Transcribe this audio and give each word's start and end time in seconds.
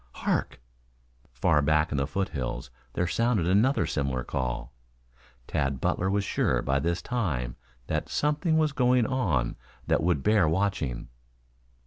Hark!" 0.13 0.59
Far 1.31 1.61
back 1.61 1.91
in 1.91 1.99
the 1.99 2.07
foothills 2.07 2.71
there 2.93 3.05
sounded 3.05 3.47
another 3.47 3.85
similar 3.85 4.23
call. 4.23 4.73
Tad 5.45 5.79
Butler 5.79 6.09
was 6.09 6.23
sure, 6.23 6.63
by 6.63 6.79
this 6.79 7.03
time, 7.03 7.55
that 7.85 8.09
something 8.09 8.57
was 8.57 8.71
going 8.73 9.05
on 9.05 9.57
that 9.85 10.01
would 10.01 10.23
bear 10.23 10.49
watching. 10.49 11.09